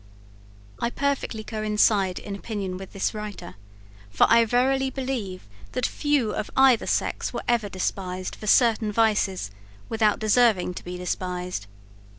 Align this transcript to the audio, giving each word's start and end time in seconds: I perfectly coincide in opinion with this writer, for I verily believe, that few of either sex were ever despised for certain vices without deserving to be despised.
I 0.79 0.89
perfectly 0.89 1.43
coincide 1.43 2.17
in 2.17 2.35
opinion 2.35 2.77
with 2.77 2.91
this 2.91 3.13
writer, 3.13 3.53
for 4.09 4.25
I 4.31 4.45
verily 4.45 4.89
believe, 4.89 5.47
that 5.73 5.85
few 5.85 6.33
of 6.33 6.49
either 6.57 6.87
sex 6.87 7.31
were 7.31 7.43
ever 7.47 7.69
despised 7.69 8.35
for 8.35 8.47
certain 8.47 8.91
vices 8.91 9.51
without 9.89 10.17
deserving 10.17 10.73
to 10.73 10.83
be 10.83 10.97
despised. 10.97 11.67